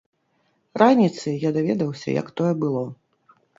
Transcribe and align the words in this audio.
Раніцай 0.81 1.35
я 1.47 1.53
даведаўся, 1.59 2.17
як 2.21 2.35
тое 2.43 2.51
было. 2.67 2.85